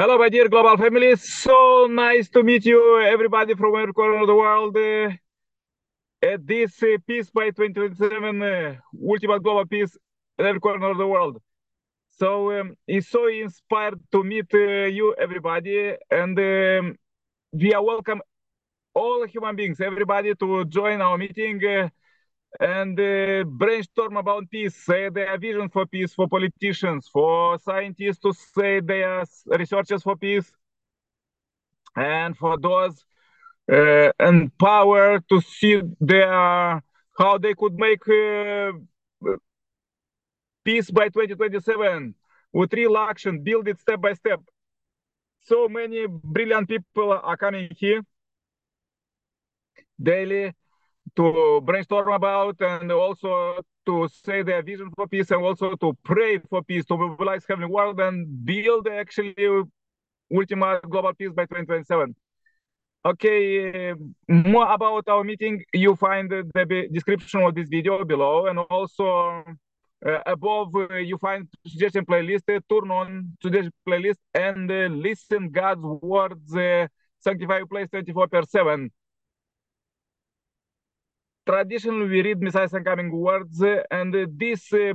[0.00, 1.16] Hello, my dear global family.
[1.16, 4.76] So nice to meet you, everybody from every corner of the world.
[4.76, 5.10] Uh,
[6.22, 9.98] at this uh, Peace by 2027 uh, Ultimate Global Peace
[10.38, 11.42] in every corner of the world.
[12.10, 16.96] So um, it's so inspired to meet uh, you, everybody, and um,
[17.50, 18.20] we are welcome
[18.94, 21.88] all human beings, everybody, to join our meeting uh,
[22.60, 28.32] and uh, brainstorm about peace, say their vision for peace, for politicians, for scientists to
[28.32, 30.50] say their researchers for peace,
[31.96, 33.04] and for those
[33.72, 34.10] uh,
[34.58, 36.82] power to see their
[37.18, 38.72] how they could make uh,
[40.64, 42.14] peace by 2027
[42.52, 44.40] with real action, build it step by step.
[45.42, 48.02] So many brilliant people are coming here.
[50.00, 50.54] Daily
[51.16, 56.38] to brainstorm about and also to say their vision for peace and also to pray
[56.38, 59.34] for peace, to mobilize heavenly world and build actually
[60.34, 62.14] ultimate global peace by 2027.
[63.04, 63.94] Okay, uh,
[64.28, 69.44] more about our meeting, you find the description of this video below and also
[70.04, 74.68] uh, above uh, you find suggestion playlist, turn on suggestion playlist and
[75.00, 76.52] listen God's words,
[77.20, 78.90] sanctify place 24 per 7
[81.48, 84.92] traditionally we read Messiah's coming words, and this uh,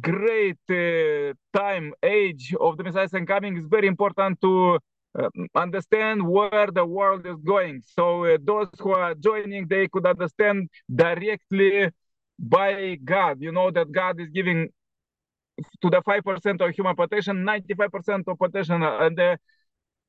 [0.00, 4.78] great uh, time, age of the Messiah's coming is very important to
[5.18, 7.82] uh, understand where the world is going.
[7.84, 11.90] So those who are joining, they could understand directly
[12.38, 13.36] by God.
[13.40, 14.70] You know that God is giving
[15.82, 19.38] to the 5% of human potential, 95% of potential, and the,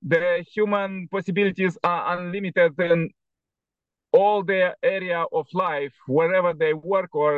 [0.02, 2.74] the human possibilities are unlimited.
[2.80, 3.12] And
[4.14, 7.34] all their area of life, wherever they work or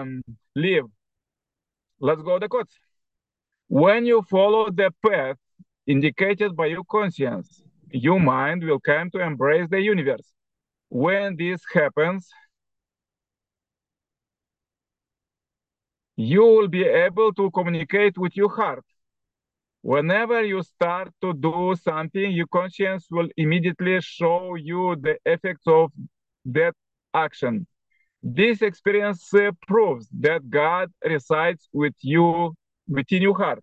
[0.00, 0.22] um,
[0.56, 0.86] live.
[2.00, 2.74] Let's go the quotes.
[3.68, 5.36] When you follow the path
[5.86, 10.32] indicated by your conscience, your mind will come to embrace the universe.
[10.88, 12.28] When this happens,
[16.16, 18.84] you will be able to communicate with your heart.
[19.82, 25.92] Whenever you start to do something, your conscience will immediately show you the effects of
[26.46, 26.74] that
[27.12, 27.66] action.
[28.22, 32.54] This experience uh, proves that God resides with you
[32.88, 33.62] within your heart.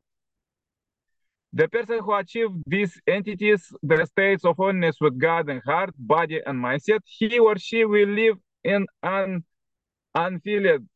[1.54, 6.40] The person who achieved these entities, the states of oneness with God and heart, body,
[6.46, 9.44] and mindset, he or she will live in an
[10.16, 10.88] unfilled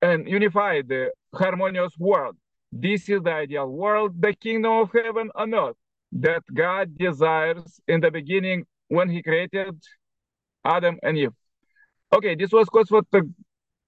[0.00, 2.36] and unified, uh, harmonious world.
[2.72, 5.76] This is the ideal world, the kingdom of heaven on earth
[6.12, 9.74] that God desires in the beginning when he created
[10.66, 11.32] Adam and Eve.
[12.12, 13.22] Okay, this was quotes for the,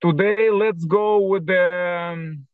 [0.01, 0.51] today.
[0.51, 2.47] Let's go with the um,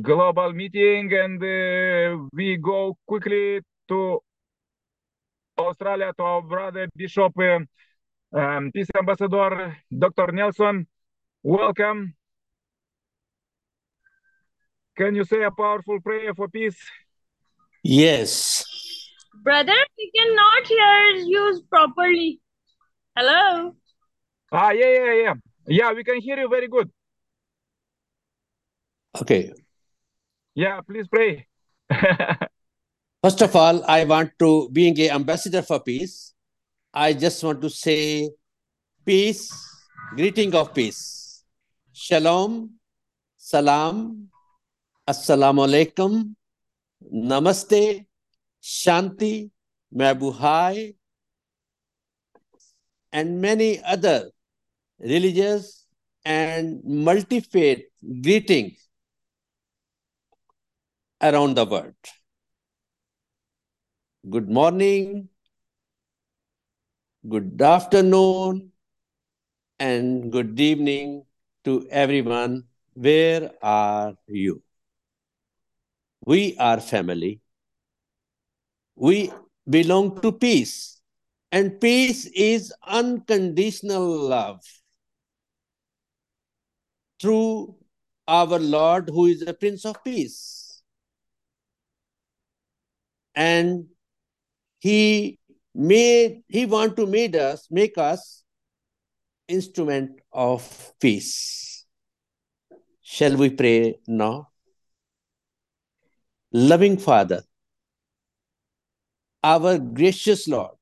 [0.00, 4.20] global meeting and uh, we go quickly to
[5.58, 7.58] Australia to our brother Bishop uh,
[8.36, 10.32] um, Peace Ambassador Dr.
[10.32, 10.86] Nelson.
[11.42, 12.14] Welcome.
[14.96, 16.78] Can you say a powerful prayer for peace?
[17.82, 18.64] Yes.
[19.44, 22.40] Brother, we cannot hear you properly.
[23.14, 23.76] Hello?
[24.50, 25.34] Ah, yeah, yeah, yeah.
[25.68, 26.88] Yeah, we can hear you very good.
[29.20, 29.52] Okay.
[30.54, 31.46] Yeah, please pray.
[33.22, 36.32] First of all, I want to, being a ambassador for peace,
[36.94, 38.30] I just want to say
[39.04, 39.52] peace,
[40.16, 41.44] greeting of peace.
[41.92, 42.80] Shalom,
[43.36, 44.30] salam,
[45.06, 46.34] assalamu alaikum,
[47.12, 48.06] namaste,
[48.64, 49.50] Shanti,
[49.94, 50.94] Mabuhay,
[53.12, 54.30] and many other
[54.98, 55.86] religious
[56.24, 57.82] and multi-faith
[58.22, 58.88] greetings
[61.20, 61.94] around the world.
[64.30, 65.28] Good morning,
[67.28, 68.72] good afternoon,
[69.78, 71.26] and good evening
[71.64, 72.64] to everyone.
[72.94, 74.62] Where are you?
[76.24, 77.42] We are family
[79.04, 79.30] we
[79.68, 81.00] belong to peace.
[81.52, 84.62] And peace is unconditional love
[87.20, 87.76] through
[88.26, 90.82] our Lord, who is the Prince of Peace.
[93.34, 93.86] And
[94.78, 95.38] he
[95.74, 98.44] made he want to make us make us
[99.48, 100.62] instrument of
[100.98, 101.84] peace.
[103.02, 104.48] Shall we pray now?
[106.52, 107.42] Loving Father,
[109.44, 110.80] our gracious Lord,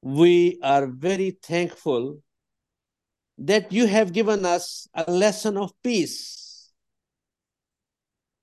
[0.00, 2.22] we are very thankful
[3.38, 6.42] that you have given us a lesson of peace.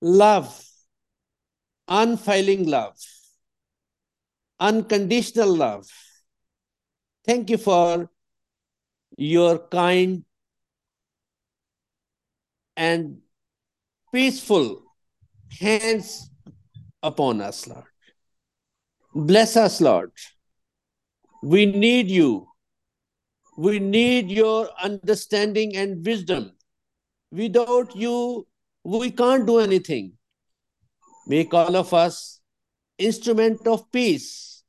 [0.02, 0.60] love,
[1.86, 2.98] unfailing love,
[4.58, 5.86] unconditional love.
[7.24, 8.10] Thank you for
[9.16, 10.24] your kind
[12.76, 13.18] and
[14.12, 14.82] peaceful
[15.60, 16.31] hands
[17.02, 17.84] upon us, Lord.
[19.14, 20.12] Bless us, Lord.
[21.42, 22.48] We need you.
[23.56, 26.52] We need your understanding and wisdom.
[27.30, 28.46] Without you,
[28.84, 30.12] we can't do anything.
[31.26, 32.40] Make all of us
[32.98, 34.64] instrument of peace.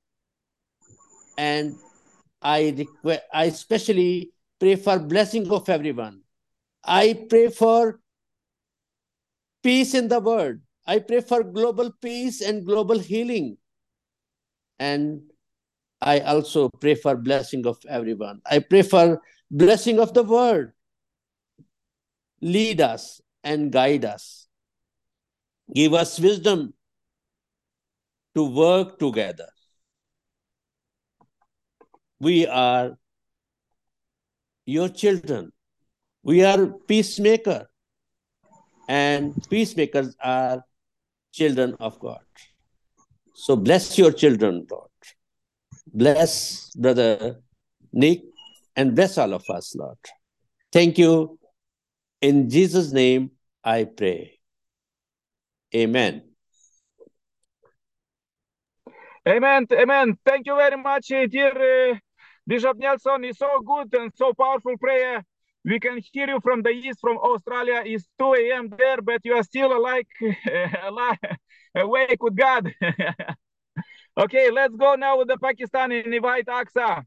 [1.38, 1.76] And
[2.42, 6.22] I request, I especially pray for blessing of everyone.
[6.84, 8.00] I pray for
[9.64, 10.60] peace in the world.
[10.86, 13.58] I pray for global peace and global healing.
[14.80, 15.22] And
[16.02, 18.42] I also pray for blessing of everyone.
[18.46, 20.70] I pray for blessing of the world.
[22.42, 24.48] Lead us and guide us.
[25.74, 26.74] Give us wisdom
[28.36, 29.48] to work together.
[32.20, 32.98] We are
[34.66, 35.52] your children.
[36.24, 37.68] We are peacemaker,
[38.88, 40.64] and peacemakers are
[41.34, 42.22] children of God.
[43.34, 44.90] So bless your children, Lord.
[45.94, 47.42] Bless brother
[47.92, 48.22] Nick
[48.76, 49.98] and bless all of us, Lord.
[50.72, 51.38] Thank you.
[52.22, 53.32] In Jesus' name,
[53.64, 54.40] I pray.
[55.76, 56.24] Amen.
[59.28, 59.66] Amen.
[59.72, 60.18] Amen.
[60.26, 61.96] Thank you very much, dear uh,
[62.46, 63.24] Bishop Nelson.
[63.24, 65.24] It's so good and so powerful prayer.
[65.66, 67.84] We can hear you from the east, from Australia.
[67.86, 68.70] It's 2 a.m.
[68.78, 70.06] there, but you are still alive,
[71.76, 72.74] awake with God.
[74.18, 77.04] okay, let's go now with the Pakistani and invite Aksa.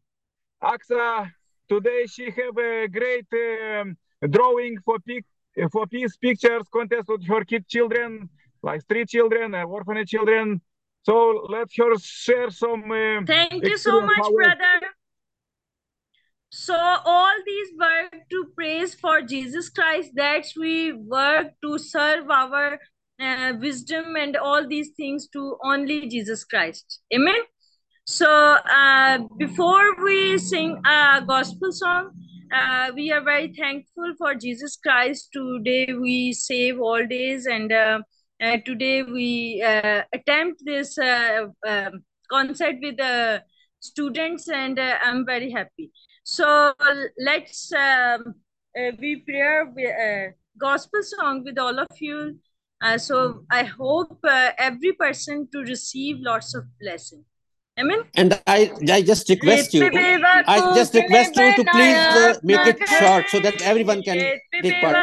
[0.62, 1.30] Aksa,
[1.68, 3.96] today she have a great um,
[4.30, 5.24] drawing for pic
[5.72, 8.28] for peace pictures contest with her kid children,
[8.62, 10.60] like street children, uh, orphanage children.
[11.02, 12.90] So let her share some.
[12.90, 14.95] Uh, Thank you so much, brother.
[16.58, 20.12] So all these work to praise for Jesus Christ.
[20.14, 22.78] that we work to serve our
[23.20, 27.00] uh, wisdom and all these things to only Jesus Christ.
[27.14, 27.42] Amen.
[28.06, 32.12] So uh, before we sing a gospel song,
[32.50, 35.28] uh, we are very thankful for Jesus Christ.
[35.34, 38.00] Today we save all days, and uh,
[38.42, 43.42] uh, today we uh, attempt this uh, um, concert with the
[43.80, 45.92] students, and uh, I'm very happy.
[46.28, 46.74] So
[47.22, 48.34] let's um,
[48.74, 52.40] uh, we prayer with, uh, gospel song with all of you.
[52.82, 57.24] Uh, so I hope uh, every person to receive lots of blessing.
[57.78, 58.00] Amen.
[58.16, 62.88] And I, I just request you, I just request you to please uh, make it
[62.88, 64.18] short so that everyone can
[64.50, 64.96] take part.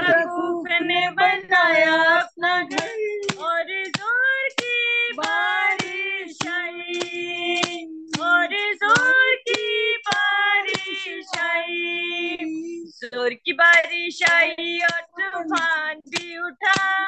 [13.03, 17.05] ज़ोर की बारिश आई और तूफ़ान भी उठा।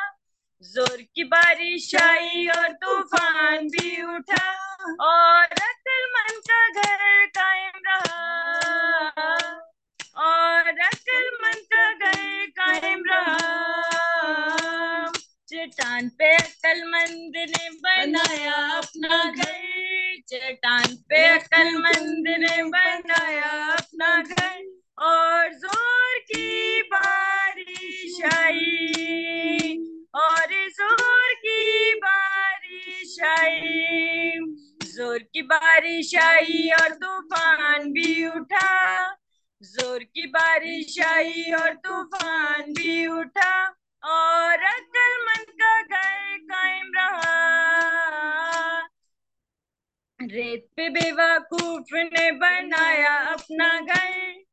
[0.64, 4.52] ज़ोर की बारिश आई और तूफ़ान भी उठा।
[5.02, 9.36] और अक्लमंद का घर कायम रहा।
[10.18, 15.12] और अक्लमंद का घर कायम रहा।
[15.50, 19.74] चट्टान पे अक्लमंद ने बनाया अपना घर।
[20.30, 23.65] चट्टान पे अक्लमंद ने बनाया
[35.46, 39.14] बारिश आई और तूफ़ान भी उठा।
[39.64, 43.54] ज़ोर की बारिश आई और तूफ़ान भी उठा।
[44.04, 47.36] और अक्लमंद का घर कायम रहा।
[50.22, 54.44] रेत पे बेवकूफ़ ने बनाया अपना घर।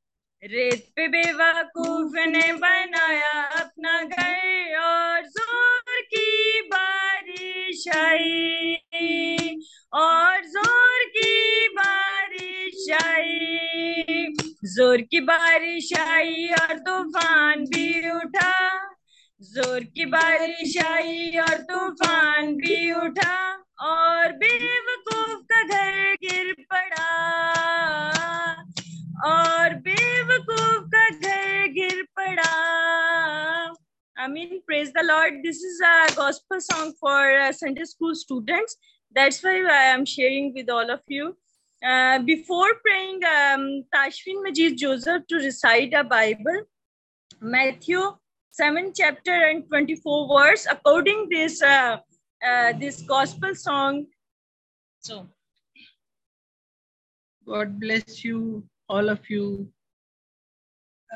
[0.44, 5.22] रेत पे बेवकूफ़ ने बनाया अपना घर। और
[7.88, 9.58] बारिश आई
[9.94, 14.26] और ज़ोर की बारिश आई।
[14.64, 18.78] ज़ोर की बारिश आई और तूफ़ान भी उठा।
[19.42, 27.08] ज़ोर की बारिश आई और तूफ़ान भी उठा। और बेवकूफ़ का घर गिर पड़ा।
[29.26, 32.41] और बेवकूफ़ का घर गिर पड़ा।
[34.22, 35.42] I mean, praise the Lord.
[35.42, 38.76] This is a gospel song for uh, Sunday school students.
[39.12, 41.36] That's why I am sharing with all of you.
[41.84, 46.60] Uh, before praying, um, Tashwin Majid Joseph to recite a Bible,
[47.40, 48.00] Matthew
[48.52, 51.96] 7 chapter and 24 verse according this uh,
[52.46, 54.06] uh, this gospel song.
[55.00, 55.26] So
[57.44, 59.66] God bless you, all of you.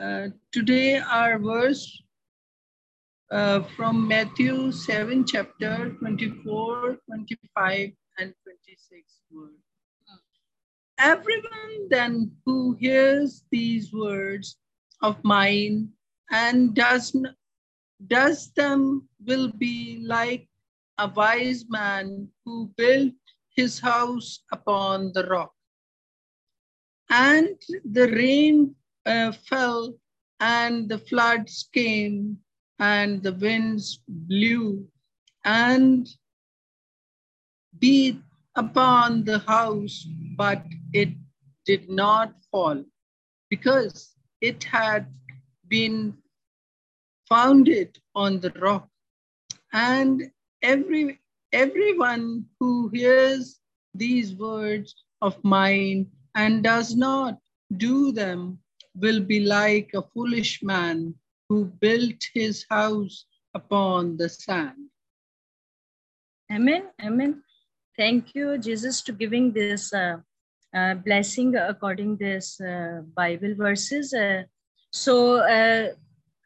[0.02, 2.02] Uh, today our verse
[3.30, 9.50] uh, from Matthew 7 chapter 24, 25 and 26 word.
[10.99, 14.56] Everyone then who hears these words
[15.02, 15.90] of mine
[16.30, 17.14] and does,
[18.06, 20.49] does them will be like
[20.99, 23.12] a wise man who built
[23.54, 25.52] his house upon the rock.
[27.11, 29.95] And the rain uh, fell,
[30.40, 32.38] and the floods came,
[32.78, 34.87] and the winds blew,
[35.45, 36.09] and
[37.78, 38.21] beat
[38.56, 40.06] upon the house,
[40.37, 41.11] but it
[41.64, 42.83] did not fall
[43.50, 45.06] because it had
[45.68, 46.16] been
[47.28, 48.88] founded on the rock.
[49.73, 50.30] And
[50.62, 51.21] every
[51.52, 53.61] everyone who hears
[53.95, 57.38] these words of mine and does not
[57.76, 58.59] do them
[58.95, 61.14] will be like a foolish man
[61.48, 64.90] who built his house upon the sand.
[66.52, 66.90] Amen.
[67.02, 67.42] Amen.
[67.96, 70.18] Thank you, Jesus, to giving this uh,
[70.74, 74.12] uh, blessing according this uh, Bible verses.
[74.12, 74.42] Uh,
[74.92, 75.88] so uh,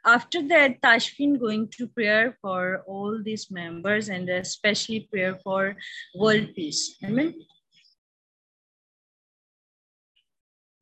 [0.07, 5.77] after that, Tashvin going to prayer for all these members and especially prayer for
[6.15, 6.97] world peace.
[7.05, 7.35] Amen.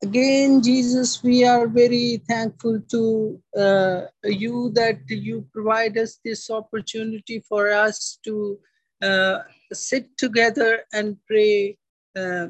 [0.01, 7.43] Again, Jesus, we are very thankful to uh, you that you provide us this opportunity
[7.47, 8.57] for us to
[9.01, 9.39] uh,
[9.73, 11.77] sit together and pray
[12.15, 12.47] uh,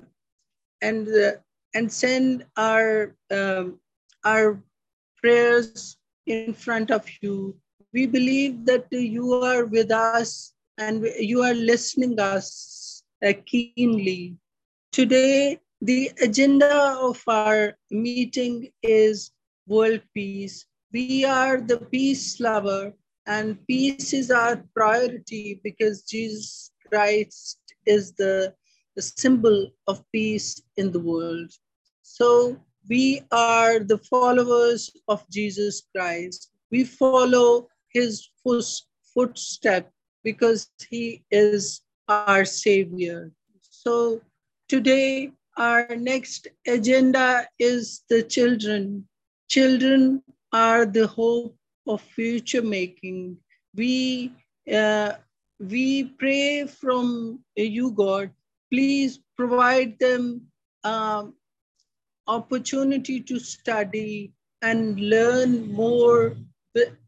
[0.84, 1.32] and uh,
[1.74, 3.80] and send our um,
[4.24, 4.62] our
[5.18, 7.58] prayers in front of you.
[7.94, 14.38] We believe that you are with us and you are listening us uh, keenly.
[14.92, 19.32] Today, the agenda of our meeting is
[19.68, 20.66] world peace.
[20.92, 22.94] We are the peace lover
[23.26, 28.54] and peace is our priority because Jesus Christ is the,
[28.96, 31.52] the symbol of peace in the world.
[32.02, 32.58] So
[32.90, 36.52] we are the followers of Jesus Christ.
[36.72, 38.28] We follow his
[39.14, 39.92] footstep
[40.24, 43.32] because he is our savior.
[43.62, 44.22] So
[44.68, 49.06] today, our next agenda is the children.
[49.50, 50.24] Children
[50.54, 53.38] are the hope of future making.
[53.76, 54.32] We,
[54.74, 55.14] uh,
[55.60, 58.32] we pray from you, God.
[58.72, 60.48] Please provide them
[60.86, 61.34] um,
[62.28, 66.38] opportunity to study and learn more,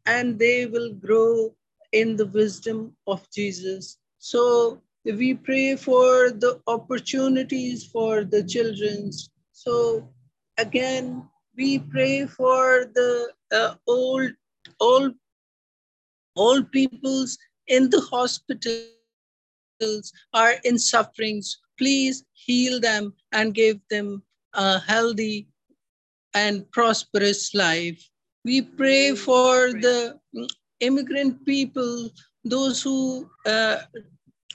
[0.06, 1.56] and they will grow
[1.94, 3.98] in the wisdom of Jesus.
[4.20, 9.12] So we pray for the opportunities for the children.
[9.52, 10.08] So
[10.58, 11.28] again,
[11.58, 14.32] we pray for the uh, old,
[14.80, 15.14] old,
[16.36, 18.86] old peoples in the hospitals
[20.34, 21.58] are in sufferings.
[21.78, 24.22] Please heal them and give them
[24.54, 25.48] a healthy
[26.34, 28.08] and prosperous life.
[28.46, 30.20] We pray for the
[30.80, 32.10] immigrant people,
[32.44, 33.78] those who uh,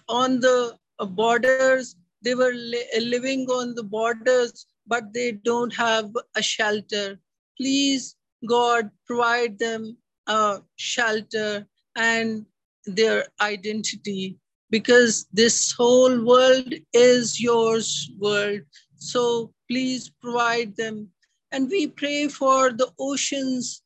[0.08, 5.74] on the uh, borders, they were li uh, living on the borders, but they don't
[5.74, 7.18] have a shelter.
[7.56, 9.96] Please, God, provide them
[10.26, 12.46] a shelter and
[12.84, 14.36] their identity
[14.70, 18.60] because this whole world is yours world.
[18.96, 21.08] So please provide them.
[21.52, 23.82] And we pray for the oceans.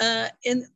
[0.00, 0.66] Uh, in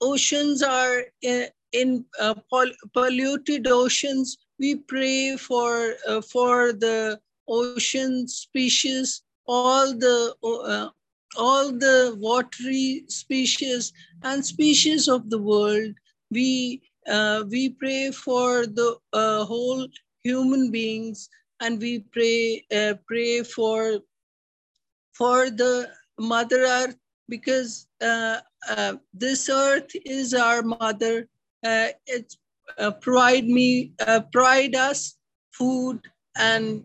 [0.00, 4.38] oceans are in, in uh, pol polluted oceans.
[4.58, 10.88] We pray for uh, for the ocean species, all the uh,
[11.36, 13.92] all the watery species
[14.22, 15.94] and species of the world.
[16.30, 19.86] We uh, we pray for the uh, whole
[20.24, 21.28] human beings
[21.60, 24.00] and we pray uh, pray for
[25.12, 26.96] for the mother earth
[27.28, 31.28] because uh, uh, this earth is our mother
[32.06, 32.34] it
[32.78, 35.16] uh, provide me uh, provide us
[35.52, 36.00] food
[36.36, 36.84] and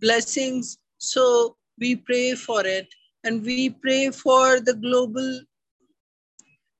[0.00, 2.88] blessings so we pray for it
[3.24, 5.40] and we pray for the global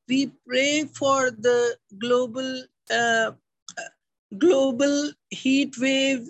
[0.09, 2.65] we pray for the global
[4.39, 6.27] global heat wave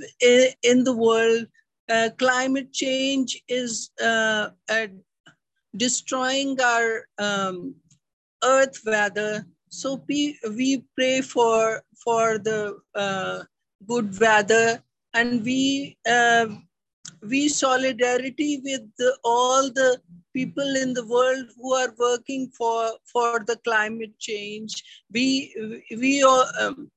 [0.63, 1.47] in the world.
[1.89, 4.87] Uh, climate change is uh, uh,
[5.77, 7.75] destroying our um,
[8.45, 9.45] earth weather.
[9.71, 13.45] So we, we pray for, for the uh,
[13.87, 14.83] good weather
[15.15, 16.47] and we, uh,
[17.23, 20.01] we solidarity with the, all the
[20.35, 24.83] people in the world who are working for, for the climate change.
[25.13, 25.55] We,
[25.97, 26.91] we, um,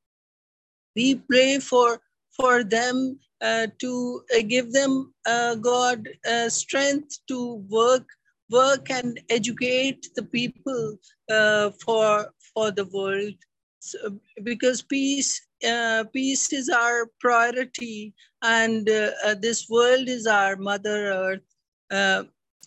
[0.96, 2.00] we pray for,
[2.36, 8.08] for them uh, to uh, give them uh, God uh, strength to work
[8.50, 10.98] work and educate the people
[11.32, 13.34] uh, for for the world.
[13.80, 20.56] So, because peace uh, peace is our priority and uh, uh this world is our
[20.56, 21.48] mother earth.
[21.92, 22.24] Uh,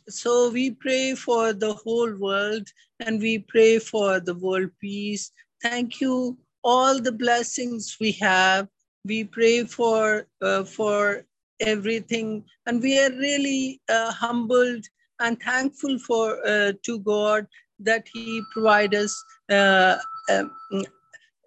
[0.09, 2.69] so we pray for the whole world
[3.01, 5.33] and we pray for the world peace.
[5.63, 6.39] Thank you.
[6.63, 8.69] All the blessings we have
[9.07, 11.25] we pray for uh, for
[11.61, 12.45] everything.
[12.67, 14.85] And we are really humbled
[15.21, 17.47] and thankful for uh, to God
[17.81, 19.15] that He provide us
[19.51, 19.97] uh,
[20.31, 20.51] um,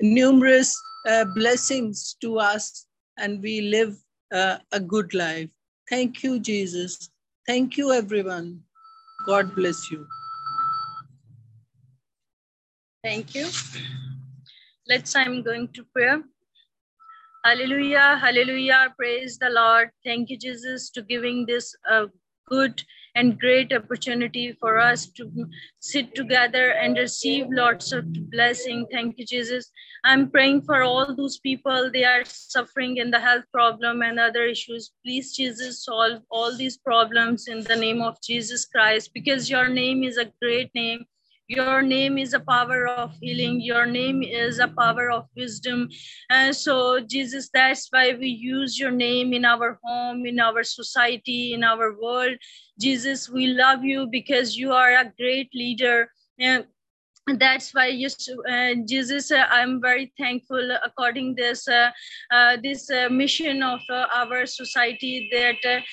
[0.02, 0.76] numerous
[1.08, 2.86] uh, blessings to us,
[3.18, 3.98] and we live
[4.34, 5.50] uh, a good life.
[5.90, 7.10] Thank you, Jesus.
[7.48, 8.62] Thank you, everyone.
[9.26, 10.08] God bless you.
[13.04, 13.48] Thank you.
[14.88, 15.16] Let's.
[15.16, 16.22] I'm going to prayer.
[17.46, 18.94] Hallelujah, hallelujah.
[18.98, 19.92] Praise the Lord.
[20.06, 22.08] Thank you, Jesus, to giving this uh,
[22.50, 22.84] good
[23.16, 25.30] and great opportunity for us to
[25.80, 28.86] sit together and receive lots of blessing.
[28.92, 29.72] Thank you, Jesus.
[30.04, 31.90] I'm praying for all those people.
[31.92, 34.92] They are suffering in the health problem and other issues.
[35.04, 40.04] Please, Jesus, solve all these problems in the name of Jesus Christ because your name
[40.04, 41.06] is a great name
[41.50, 45.90] your name is a power of healing your name is a power of wisdom
[46.30, 51.54] and so jesus that's why we use your name in our home in our society
[51.54, 52.38] in our world
[52.80, 56.10] jesus we love you because you are a great leader.
[56.40, 56.66] And
[57.38, 57.90] that's why
[58.50, 61.92] uh, jesus uh, i'm very thankful according this uh,
[62.32, 65.84] uh, this uh, mission of uh, our society that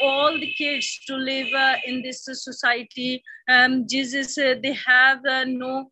[0.00, 1.48] all the kids to live
[1.84, 5.88] in this society um, jesus they have no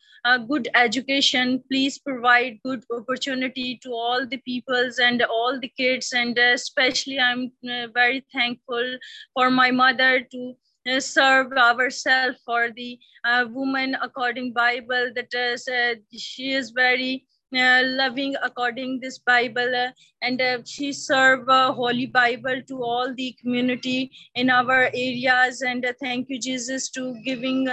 [0.49, 1.62] good education.
[1.71, 6.12] Please provide good opportunity to all the peoples and all the kids.
[6.12, 7.53] And especially i'm
[7.95, 8.99] very thankful
[9.35, 10.55] for my mother to
[10.88, 17.14] uh, serve ourselves for the uh, woman according bible that is uh, she is very
[17.16, 19.90] uh, loving according this bible uh,
[20.22, 25.62] and uh, she serve holy bible to all the community in our areas.
[25.62, 27.68] And thank you jesus to giving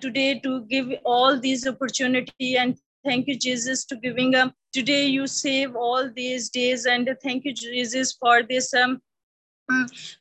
[0.00, 2.56] today to give all these opportunity.
[2.56, 6.86] And thank you jesus to giving um, today you save all these days.
[6.86, 9.00] And thank you jesus for this um,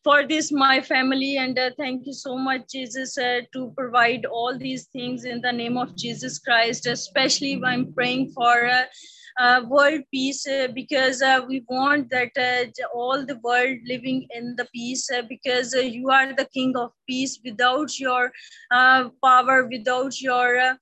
[0.03, 4.57] for this my family and uh, thank you so much jesus uh, to provide all
[4.57, 8.83] these things in the name of jesus christ especially i'm praying for uh,
[9.39, 14.67] uh, world peace uh, because uh, we want that all the world living in the
[14.73, 17.39] peace because you are the king of peace.
[17.45, 18.31] Without your
[19.23, 20.75] power without your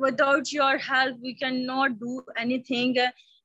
[0.00, 2.96] without your help we cannot do anything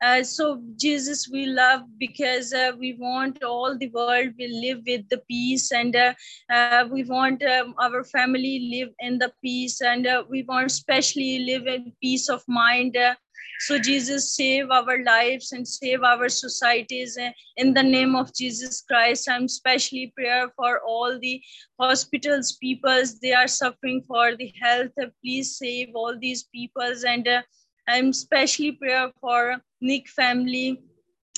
[0.02, 5.08] uh, so jesus we love because uh, we want all the world will live with
[5.10, 6.14] the peace and uh,
[6.52, 11.40] uh we want um, our family live in the peace and uh, we want especially
[11.40, 12.98] live in peace of mind.
[13.60, 17.18] So jesus save our lives and save our societies
[17.56, 19.28] in the name of jesus christ.
[19.30, 21.42] I'm especially prayer for all the
[21.80, 23.20] hospitals peoples.
[23.20, 24.92] They are suffering for the health.
[25.24, 27.28] Please save all these peoples and
[27.88, 30.82] I'm especially prayer for Nick family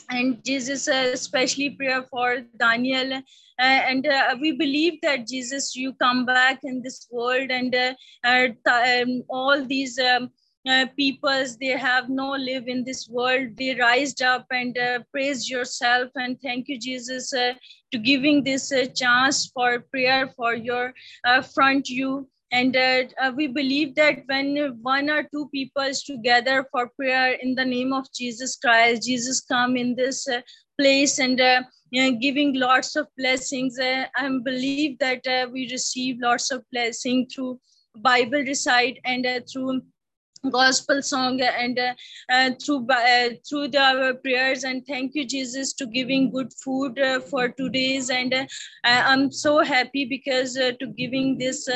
[0.10, 3.13] and Jesus, uh, especially prayer for Daniel.
[3.13, 3.21] Uh,
[3.60, 7.93] and uh, we believe that Jesus, you come back in this world and uh,
[8.25, 10.32] um, all these um,
[10.67, 13.49] uh, peoples, they have no live in this world.
[13.58, 16.10] They rised up and uh, praise yourself.
[16.15, 17.54] And thank you, Jesus, uh,
[17.91, 20.93] to giving this chance for prayer for your
[21.54, 26.65] front you and uh, uh, we believe that when one or two people is together
[26.71, 30.41] for prayer in the name of jesus christ jesus come in this uh,
[30.79, 35.69] place and uh, you know, giving lots of blessings uh, i believe that uh, we
[35.71, 37.59] receive lots of blessing through
[37.97, 39.81] bible recite and through
[40.52, 41.93] gospel song and uh,
[42.32, 44.63] uh, through uh, through the prayers.
[44.63, 48.45] And thank you jesus to giving good food uh, for two days and uh,
[48.84, 51.69] i'm so happy because uh, to giving this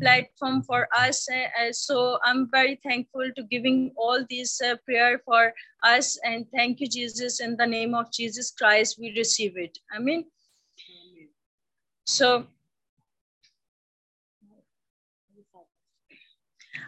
[0.00, 1.28] platform for us.
[1.72, 6.18] So i'm very thankful to giving all this prayer for us.
[6.24, 7.40] And thank you jesus.
[7.40, 9.78] In the name of jesus christ we receive it.
[9.92, 10.24] I mean
[12.04, 12.46] so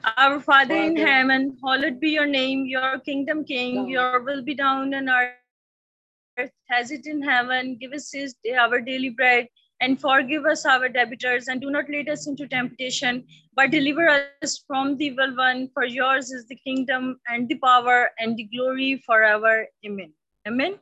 [0.04, 4.92] Our Father in heaven, hallowed be your name, your kingdom king, your will be done
[4.92, 7.78] on earth as it in heaven.
[7.80, 9.48] Give us this day our daily bread
[9.80, 14.08] and forgive us our debtors and do not lead us into temptation, but deliver
[14.42, 15.70] us from the evil one.
[15.72, 19.66] For yours is the kingdom and the power and the glory forever.
[19.86, 20.12] Amen.
[20.46, 20.78] Amen.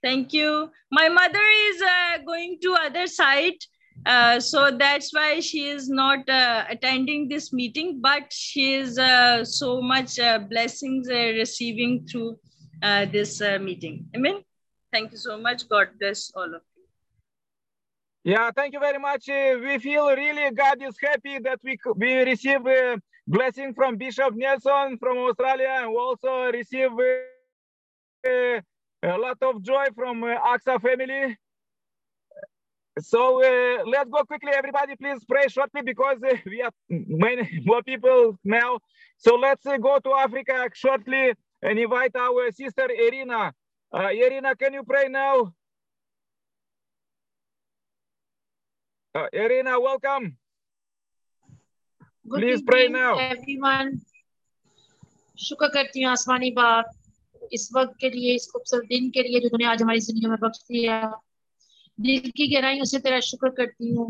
[0.00, 0.70] Thank you.
[0.92, 3.58] My mother is uh, going to other side.
[4.06, 9.42] Uh, so that's why she is not uh, attending this meeting, but she is uh,
[9.44, 12.38] so much uh, blessings uh, receiving through
[13.10, 14.06] this meeting.
[14.14, 14.42] Amen.
[14.92, 15.66] Thank you so much.
[15.68, 18.32] God bless all of you.
[18.32, 19.24] Yeah, thank you very much.
[19.26, 22.60] we feel really God is happy that we we receive
[23.26, 26.92] blessing from Bishop Nelson from Australia, and we also receive
[28.26, 31.38] a lot of joy from Aksa family
[33.01, 34.95] so uh, let's go quickly, everybody.
[34.95, 38.79] Please pray shortly because uh, we have many more people now.
[39.17, 43.53] So let's uh, go to Africa shortly and invite our sister Irina.
[43.93, 45.53] Uh, Irina, can you pray now?
[49.15, 50.37] Uh, Irina, welcome.
[52.27, 53.17] Good Please pray evening, now.
[53.17, 53.99] everyone.
[55.39, 59.49] शुक्र करती हूँ आसमानी बाप इस वक्त के लिए इस खूबसूरत दिन के लिए जो
[59.49, 60.99] तूने आज हमारी जिंदगी में बख्श दिया
[61.98, 64.06] दिल की गहराइयों से तेरा शुक्र करती हूँ।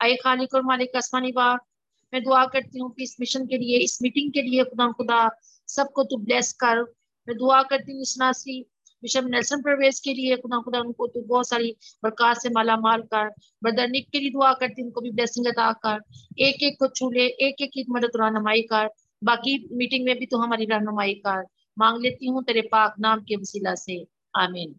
[0.00, 1.66] आए खालिक और मालिक आसमानी बाप
[2.12, 5.28] मैं दुआ करती हूँ कि इस मिशन के लिए, इस मीटिंग के लिए खुदा खुदा
[5.68, 6.82] सबको तू ब्लेस कर।
[7.28, 8.60] मैं दुआ करती हूँ इस नासी
[9.02, 11.74] बिशप नेल्सन प्रवेश के लिए खुदा खुदा उनको तू बहुत सारी
[12.04, 13.28] बरकत से माला माल कर।
[13.62, 16.00] ब्रदर निक के लिए दुआ करती हूँ, उनको भी ब्लेसिंग अदा कर।
[16.38, 18.88] एक एक को छू ले एक एक की मदद रहनुमाई कर।
[19.22, 21.44] बाकी मीटिंग में भी तू हमारी रहनुमाई कर।
[21.78, 24.04] मांग लेती हूँ तेरे पाक नाम के वसीला से।
[24.36, 24.74] आमीन।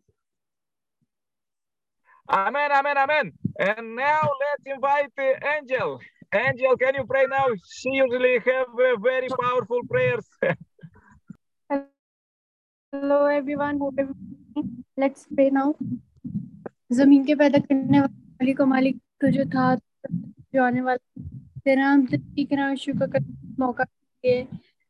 [2.28, 3.32] Amen, amen, amen.
[3.60, 6.00] And now let's invite uh, Angel.
[6.34, 7.46] Angel, can you pray now?
[7.70, 10.26] She usually have uh, very powerful prayers.
[12.94, 13.78] Hello everyone.
[13.80, 14.84] Hope everyone.
[14.98, 15.76] Let's pray now.
[16.94, 21.22] ज़मीन के पैदा करने वाली को मालिक तो जो था जो आने वाला
[21.66, 23.24] तेरा नाम ज़िंदगी के नाम शुक्र कर
[23.60, 24.42] मौका के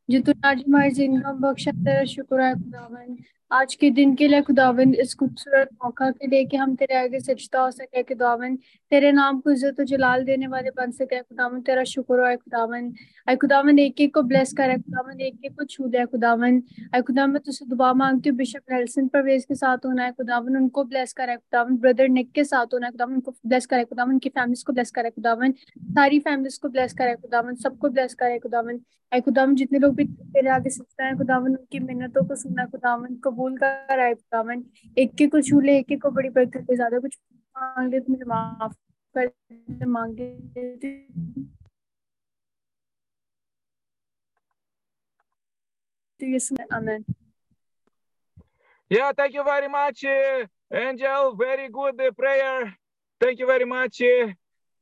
[0.08, 3.16] जो तू आज हमारी ज़िंदगी बख्शा तेरा शुक्र है खुदावन
[3.50, 7.18] आज के दिन के लिए खुदावन इस खूबसूरत मौका के लिए कि हम तेरे आगे
[7.20, 8.56] सजता हो सके खुदावन
[8.92, 12.92] तेरे नाम को इज़्ज़त जलाल देने वाले बन सके खुदावन तेरा शुक्र है खुदावन
[13.28, 16.62] आई खुदावन एक एक को ब्लेस करे खुदावन एक एक को छू दे खुदावन
[16.94, 20.56] आई खुदावन मैं तुझसे दुआ मांगती हूँ बिशप नेल्सन परवेज के साथ होना है खुदावन
[20.56, 24.12] उनको ब्लेस करे खुदावन ब्रदर निक के साथ होना है खुदावन उनको ब्लेस करे खुदावन
[24.12, 25.52] उनकी फैमिलीज़ को ब्लेस करे खुदावन
[25.94, 28.80] सारी फैमिलीज़ को ब्लेस करे खुदावन सबको ब्लेस करे खुदावन
[29.12, 33.14] आई खुदावन जितने लोग भी तेरे आगे सकते है खुदावन उनकी मेहनतों को सुनना खुदावन
[33.36, 34.64] कबूल कर आए खुदावन
[34.98, 37.16] एक के को छू ले एक एक को बड़ी बरकत ज़्यादा कुछ
[37.56, 38.74] मांग ले तो मुझे माफ़
[39.16, 40.20] कर मांग
[46.20, 47.04] तो यीशु में आमीन
[48.90, 50.46] Yeah, thank you very much, uh,
[50.80, 51.32] Angel.
[51.38, 52.68] Very good uh, prayer.
[53.20, 54.28] Thank you very much uh,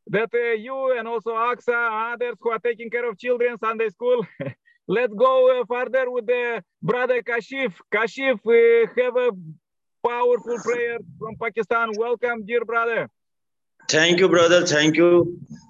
[0.06, 1.78] that uh, you and also AXA
[2.12, 4.26] others who are taking care of children Sunday school.
[4.86, 7.72] Let's go uh, further with the brother Kashif.
[7.92, 9.30] Kashif, we have a
[10.06, 11.96] powerful prayer from Pakistan.
[11.96, 13.08] Welcome, dear brother.
[13.88, 15.08] Thank you brother thank you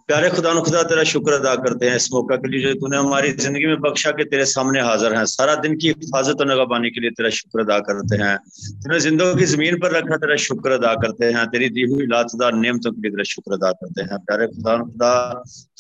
[0.09, 3.31] प्यारे खुदा खुदा, तेरा शुक्र अदा करते हैं इस मौका के लिए जो तूने हमारी
[3.35, 7.01] ज़िंदगी में बख्शा के तेरे सामने हाजिर हैं। सारा दिन की हिफाजत और नगबानी के
[7.01, 8.37] लिए तेरा शुक्र अदा करते हैं।
[8.85, 12.55] तूने ज़िंदगी की ज़मीन पर रखा तेरा शुक्र अदा करते हैं। तेरी दी हुई लातदार
[12.57, 15.13] नियमतों के लिए तेरा शुक्र अदा करते हैं। प्यारे खुदा खुदा,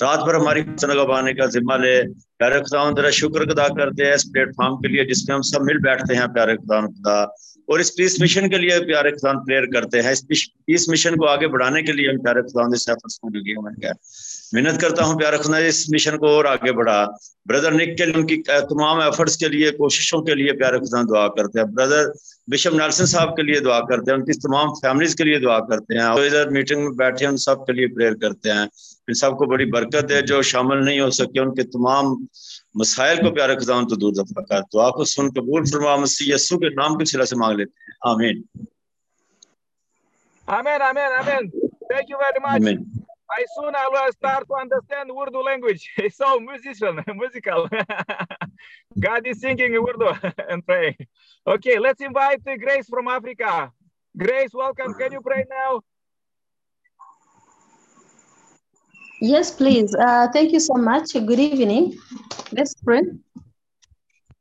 [0.02, 1.96] रात भर हमारी नगबाने का जिम्मा ले।
[2.40, 5.78] प्यारे खुदा तेरा शुक्र अदा करते हैं इस प्लेटफॉर्म के लिए जिसमें हम सब मिल
[5.82, 7.18] बैठते हैं। प्यारे खुदा खुदा
[7.68, 11.27] और इस पीस मिशन के लिए प्यारे खुदान प्रेयर करते हैं। इस पीस मिशन को
[11.27, 13.94] आगे बढ़ाने के लिए हम प्यारे खुदान इस एफर्ट्स लगे हुए हैं।
[14.55, 17.05] मेहनत करता हूँ प्यारे खुदा इस मिशन को और आगे बढ़ा।
[17.46, 21.27] ब्रदर निक के लिए, उनकी तमाम एफर्ट्स के लिए, कोशिशों के लिए प्यारे खुदा दुआ
[21.29, 22.12] करते हैं। ब्रदर
[22.50, 25.94] बिशप नरसिंह साहब के लिए दुआ करते हैं। उनकी तमाम फैमिलीज़ के लिए दुआ करते
[25.94, 28.68] हैं। और इधर मीटिंग में बैठे उन सब के लिए प्रेयर करते हैं।
[29.09, 32.27] इन सबको बड़ी बरकत है जो शामिल नहीं हो सके। उनके तमाम
[32.76, 36.58] मसाइल को प्यारे खुदा तो दूर दफ़ा कर दुआ को सुन कबूल फरमा मसीह यस्सु
[36.58, 38.44] के नाम के सिला से मांग लेते हैं आमीन
[40.48, 41.46] Amen, amen, amen.
[41.90, 42.60] Thank you very much.
[42.62, 42.84] आमीन
[43.30, 45.88] I soon I will start to understand Urdu language.
[45.96, 47.68] It's so musician, musical.
[49.06, 50.12] God is singing Urdu
[50.48, 50.96] and praying.
[51.46, 53.72] Okay, let's invite Grace from Africa.
[54.14, 54.94] Grace, welcome.
[54.94, 55.80] Can you pray now?
[59.20, 59.94] Yes, please.
[59.94, 61.12] Uh, thank you so much.
[61.12, 61.94] Good evening.
[62.53, 63.03] Let's pray.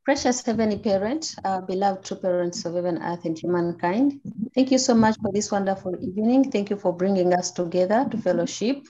[0.04, 4.20] Precious Heavenly Parent, uh, beloved true parents of heaven, earth, and humankind,
[4.54, 6.50] thank you so much for this wonderful evening.
[6.50, 8.86] Thank you for bringing us together to fellowship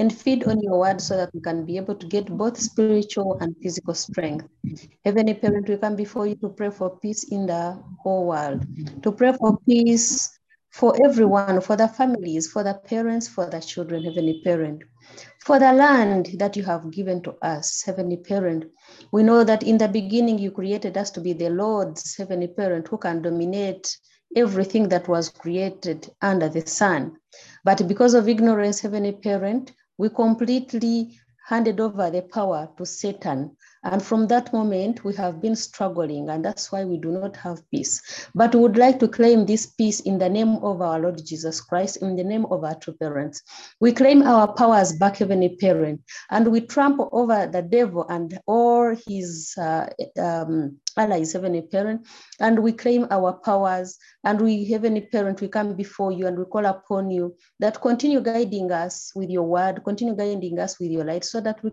[0.00, 3.38] and feed on your word so that we can be able to get both spiritual
[3.40, 4.48] and physical strength.
[5.04, 8.66] Heavenly Parent, we come before you to pray for peace in the whole world,
[9.04, 10.36] to pray for peace
[10.72, 14.82] for everyone, for the families, for the parents, for the children, Heavenly Parent,
[15.44, 18.64] for the land that you have given to us, Heavenly Parent.
[19.12, 22.88] We know that in the beginning you created us to be the Lord's Heavenly Parent
[22.88, 23.96] who can dominate
[24.34, 27.16] everything that was created under the sun.
[27.64, 33.56] But because of ignorance, Heavenly Parent, we completely handed over the power to Satan
[33.92, 37.68] and from that moment, we have been struggling, and that's why we do not have
[37.70, 38.28] peace.
[38.34, 41.60] But we would like to claim this peace in the name of our Lord Jesus
[41.60, 43.42] Christ, in the name of our true parents.
[43.80, 48.96] We claim our powers back, Heavenly Parent, and we trample over the devil and all
[49.06, 49.86] his uh,
[50.18, 52.08] um, allies, Heavenly Parent,
[52.40, 53.98] and we claim our powers.
[54.24, 58.20] And we, Heavenly Parent, we come before you and we call upon you that continue
[58.20, 61.70] guiding us with your word, continue guiding us with your light, so that we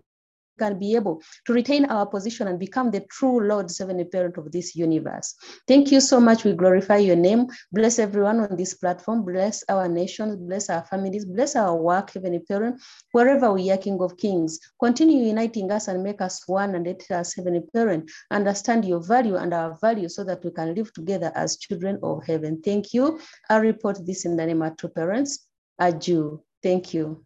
[0.58, 4.50] can be able to retain our position and become the true Lord, Heavenly Parent of
[4.52, 5.34] this universe.
[5.66, 6.44] Thank you so much.
[6.44, 7.46] We glorify your name.
[7.72, 9.24] Bless everyone on this platform.
[9.24, 10.36] Bless our nations.
[10.36, 11.24] Bless our families.
[11.24, 12.80] Bless our work, Heavenly Parent,
[13.12, 14.58] wherever we are, King of Kings.
[14.80, 19.36] Continue uniting us and make us one and let us, Heavenly Parent, understand your value
[19.36, 22.60] and our value so that we can live together as children of heaven.
[22.62, 23.20] Thank you.
[23.50, 25.46] I report this in the name of two parents.
[25.78, 26.40] Aju.
[26.62, 27.24] Thank you.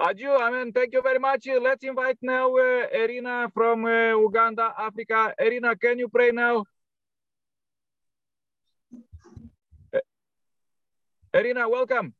[0.00, 0.72] Aju, Amen.
[0.72, 1.46] Thank you very much.
[1.46, 5.34] Let's invite now uh, Erina from uh, Uganda, Africa.
[5.38, 6.64] Erina, can you pray now?
[11.34, 12.14] Erina, welcome.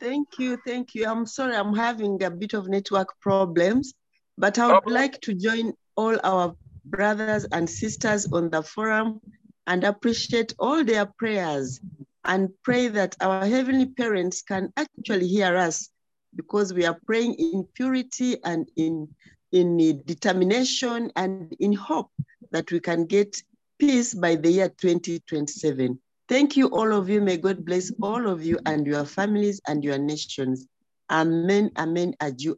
[0.00, 1.06] Thank you, thank you.
[1.06, 3.92] I'm sorry, I'm having a bit of network problems,
[4.38, 9.20] but I would like to join all our brothers and sisters on the forum
[9.66, 11.78] and appreciate all their prayers
[12.24, 15.90] and pray that our heavenly parents can actually hear us
[16.34, 19.08] because we are praying in purity and in,
[19.52, 22.10] in determination and in hope
[22.50, 23.42] that we can get
[23.78, 25.98] peace by the year 2027.
[26.28, 27.20] Thank you, all of you.
[27.20, 30.66] May God bless all of you and your families and your nations.
[31.10, 32.54] Amen, amen, aju,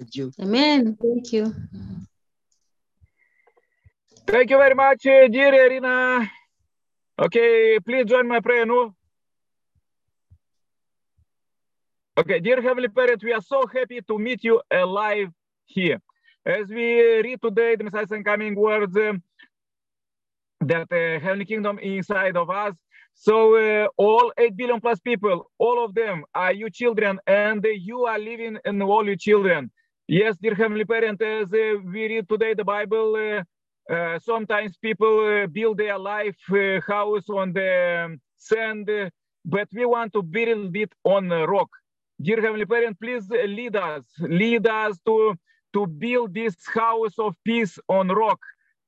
[0.00, 0.30] aju.
[0.40, 0.96] Amen.
[1.02, 1.54] Thank you.
[4.28, 6.30] Thank you very much, dear Irina.
[7.18, 8.94] Okay, please join my prayer now.
[12.18, 15.28] Okay, dear Heavenly Parent, we are so happy to meet you alive
[15.66, 16.00] here.
[16.44, 19.22] As we read today the Messiah's coming words um,
[20.60, 22.74] that uh, Heavenly Kingdom inside of us.
[23.14, 28.06] So uh, all 8 billion plus people, all of them are you children and you
[28.06, 29.70] are living in all your children.
[30.08, 35.44] Yes, dear Heavenly Parent, as uh, we read today the Bible, uh, uh, sometimes people
[35.44, 36.40] uh, build their life
[36.84, 38.90] house on the um, sand,
[39.44, 41.68] but we want to build it on rock.
[42.20, 45.36] Dear Heavenly Parent, please lead us, lead us to,
[45.72, 48.40] to build this house of peace on rock,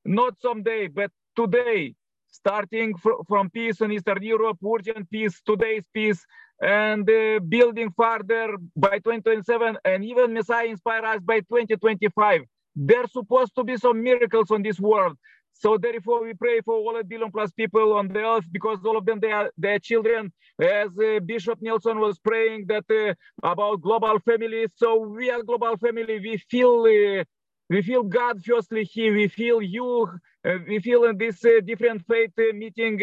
[0.04, 1.94] not someday, but today,
[2.28, 6.26] starting fr from peace in Eastern Europe, urgent peace, today's peace,
[6.60, 12.42] and uh, building further by 2027, and even Messiah inspire us by 2025.
[12.74, 15.16] There's supposed to be some miracles on this world.
[15.60, 18.96] So therefore, we pray for all a billion plus people on the earth because all
[18.96, 20.32] of them they are their children.
[20.58, 23.12] As uh, Bishop Nelson was praying that uh,
[23.46, 24.70] about global families.
[24.76, 26.18] So we are global family.
[26.18, 27.24] We feel uh,
[27.68, 29.14] we feel God firstly here.
[29.14, 30.08] We feel you.
[30.46, 32.96] Uh, we feel in this uh, different faith uh, meeting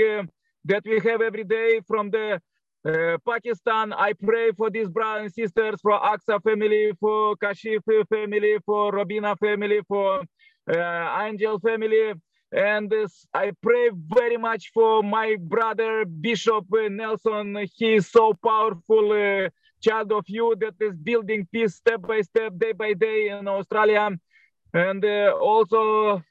[0.65, 2.41] that we have every day from the
[3.28, 3.93] Pakistan.
[3.93, 9.36] I pray for these brothers and sisters, for Aksa family, for Kashif family, for Robina
[9.36, 10.24] family, for
[10.67, 12.13] Angel family.
[12.52, 12.94] And
[13.34, 17.68] I pray very much for my brother Bishop Nelson.
[17.76, 19.50] He is so powerful uh,
[19.82, 24.10] child of you that is building peace step by step, day by day in Australia.
[24.74, 26.24] And uh, also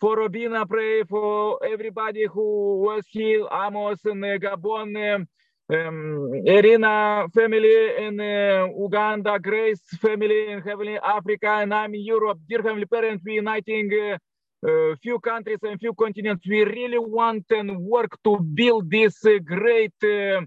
[0.00, 5.26] for Robina, pray for everybody who was here, Amos in uh, Gabon,
[5.68, 12.38] um, Irina family in uh, Uganda, Grace family in Heavenly Africa, and I'm in Europe.
[12.48, 14.18] Dear Heavenly Parents, we uniting uh,
[14.66, 16.46] uh, few countries and few continents.
[16.48, 20.42] We really want and work to build this uh, great, uh,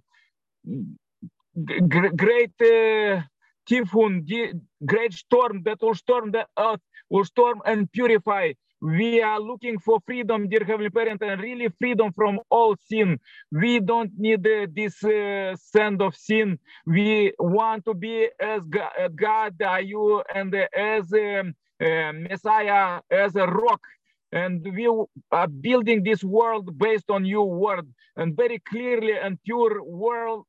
[2.15, 2.53] great
[3.67, 4.25] typhoon,
[4.85, 8.53] great storm that will storm the earth, will storm and purify.
[8.81, 13.19] We are looking for freedom, dear Heavenly Parent, and really freedom from all sin.
[13.51, 16.59] We don't need uh, this uh, sand of sin.
[16.85, 23.01] We want to be as God, God are you, and uh, as um, uh, Messiah
[23.11, 23.81] as a rock.
[24.31, 24.87] And we
[25.31, 30.45] are building this world based on your word and very clearly and pure world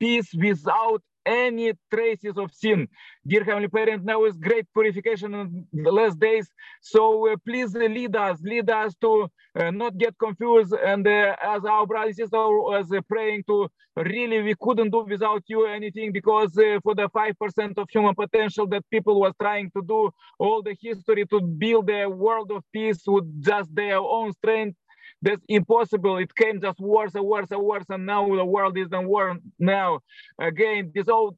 [0.00, 2.88] peace without any traces of sin.
[3.26, 6.48] Dear Heavenly Parent, now is great purification in the last days.
[6.80, 10.74] So uh, please lead us, lead us to uh, not get confused.
[10.74, 15.42] And uh, as our brothers and sister was praying to really, we couldn't do without
[15.46, 20.10] you anything because for the 5% of human potential that people was trying to do
[20.38, 24.76] all the history to build a world of peace with just their own strength
[25.24, 26.18] that's impossible.
[26.18, 29.36] It came just worse and worse and worse, and now the world is in war
[29.58, 30.00] now.
[30.38, 31.36] Again, this old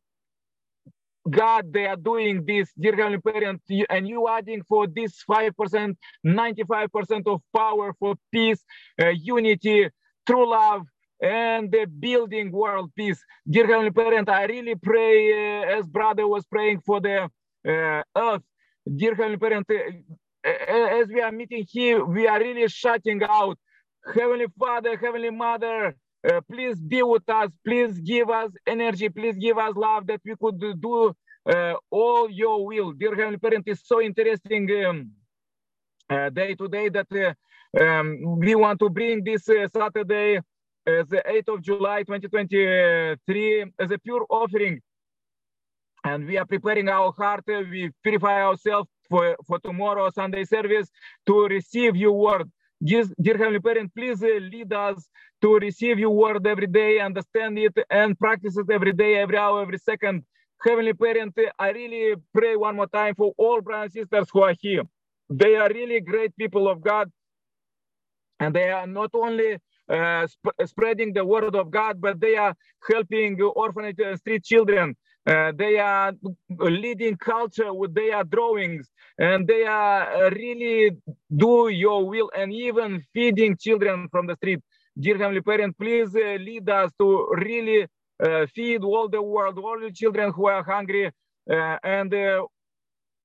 [1.29, 5.97] God, they are doing this, dear Heavenly Parent, and you adding for this 5%,
[6.27, 8.63] 95% of power for peace,
[9.01, 9.89] uh, unity,
[10.27, 10.83] true love,
[11.21, 13.21] and the building world peace.
[13.49, 17.29] Dear Heavenly Parent, I really pray, uh, as brother was praying for the
[17.69, 18.43] uh, earth.
[18.97, 19.67] Dear Heavenly Parent,
[20.45, 23.59] as we are meeting here, we are really shutting out
[24.15, 25.97] Heavenly Father, Heavenly Mother,
[26.29, 27.51] uh, please be with us.
[27.65, 29.09] Please give us energy.
[29.09, 31.15] Please give us love that we could do
[31.49, 32.93] uh, all your will.
[32.93, 35.11] Dear Heavenly Parent, it's so interesting um,
[36.09, 40.41] uh, day today that uh, um, we want to bring this uh, Saturday,
[40.85, 44.81] the 8th of July, 2023, as a pure offering.
[46.05, 47.43] And we are preparing our heart.
[47.47, 50.89] we purify ourselves for, for tomorrow Sunday service
[51.27, 52.49] to receive your word.
[52.83, 53.05] Dear,
[53.39, 55.07] Heavenly Parent, please uh, lead us
[55.43, 59.63] to receive your word every day, understand it, and practice it every day, every hour,
[59.63, 60.25] every second.
[60.65, 64.55] Heavenly Parent, I really pray one more time for all brothers and sisters who are
[64.61, 64.85] here.
[65.31, 67.11] They are really great people of God,
[68.41, 69.59] and they are not only
[69.91, 72.55] uh, sp spreading the word of God, but they are
[72.91, 74.97] helping orphanage and street children.
[75.27, 76.13] Uh, they are
[76.59, 80.97] leading culture with their drawings and they are uh, really
[81.37, 84.61] do your will and even feeding children from the street.
[84.99, 87.87] Dear Heavenly Parent, please uh, lead us to really
[88.23, 91.11] uh, feed all the world, all the children who are hungry
[91.51, 92.15] uh, and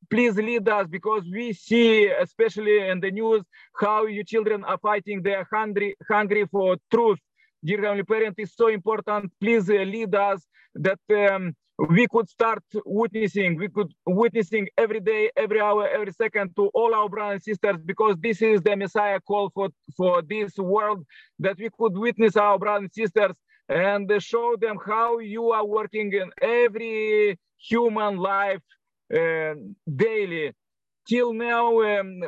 [0.10, 3.44] please lead us because we see, especially in the news,
[3.80, 5.22] how you children are fighting.
[5.22, 7.20] They are hungry, hungry for truth.
[7.64, 9.32] Dear Heavenly Parent, is so important.
[9.40, 15.60] Please lead us that um, we could start witnessing, we could witnessing every day, every
[15.60, 19.50] hour, every second to all our brothers and sisters, because this is the Messiah call
[19.54, 21.06] for, for this world,
[21.40, 23.36] that we could witness our brothers and sisters
[23.70, 28.62] and show them how you are working in every human life
[29.14, 29.54] uh,
[29.96, 30.52] daily.
[31.08, 32.22] Till now, um,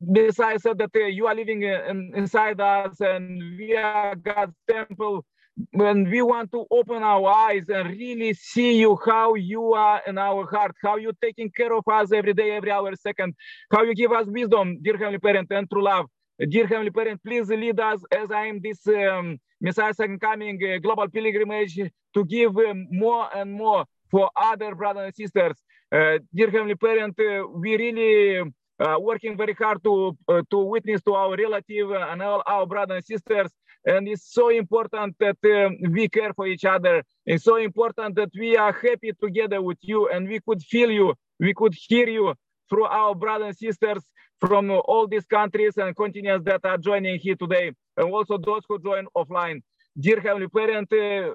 [0.00, 5.24] Messiah said that uh, you are living in, inside us and we are God's temple
[5.72, 10.18] when we want to open our eyes and really see you how you are in
[10.18, 13.34] our heart how you taking care of us every day every hour second
[13.70, 16.06] how you give us wisdom dear heavenly parent and true love.
[16.48, 20.78] Dear heavenly parent please lead us as i am this um, messiah second coming uh,
[20.78, 21.78] global pilgrimage
[22.14, 25.56] to give um, more and more for other brothers and sisters.
[25.92, 28.40] Uh, dear heavenly parent uh, we really
[28.80, 32.96] uh, working very hard to uh, to witness to our relative and all our brothers
[32.96, 33.52] and sisters
[33.86, 37.02] and it's so important that um, we care for each other.
[37.26, 41.14] It's so important that we are happy together with you and we could feel you
[41.38, 42.34] we could hear you
[42.68, 44.02] through our brothers and sisters
[44.40, 48.78] from all these countries and continents that are joining here today and also those who
[48.78, 49.60] join offline.
[49.98, 51.34] Dear heavenly parent uh,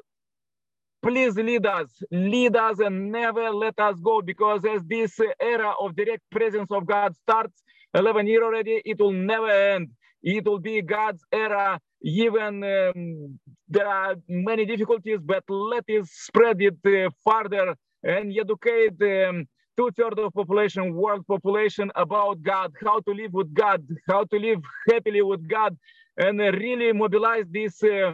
[1.02, 5.96] please lead us lead us and never let us go because as this era of
[5.96, 9.90] direct presence of god starts 11 years already it will never end
[10.24, 16.62] it will be god's era even um, there are many difficulties, but let us spread
[16.62, 23.12] it uh, further and educate um, two-thirds of population, world population about God, how to
[23.14, 25.78] live with God, how to live happily with God,
[26.18, 28.14] and uh, really mobilize this uh,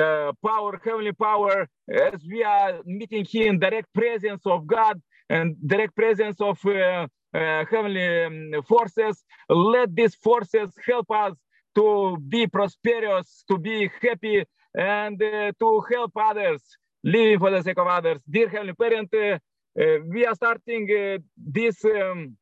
[0.00, 5.56] uh, power, heavenly power, as we are meeting here in direct presence of God and
[5.66, 9.24] direct presence of uh, heavenly um, forces.
[9.48, 11.34] Let these forces help us
[11.74, 14.44] to be prosperous, to be happy,
[14.74, 16.62] and uh, to help others,
[17.02, 18.20] living for the sake of others.
[18.28, 19.38] Dear Heavenly Parent, uh,
[19.80, 22.36] uh, we are starting uh, this um,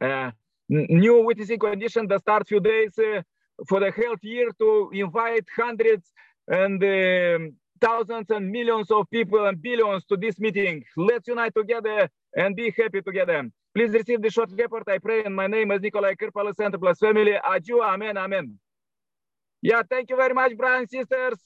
[0.00, 0.30] uh,
[0.68, 3.22] new witnessing condition that starts few days uh,
[3.68, 6.12] for the health year to invite hundreds
[6.48, 6.80] and
[7.80, 10.84] thousands and millions of people and billions to this meeting.
[10.96, 13.50] Let's unite together and be happy together.
[13.74, 14.84] Please receive the short report.
[14.88, 17.34] I pray in my name as Nikolai Kirpala Central Blessed Family.
[17.44, 17.82] Aju.
[17.82, 18.18] Amen.
[18.18, 18.58] Amen.
[19.62, 21.38] Yeah, thank you very much, and sisters.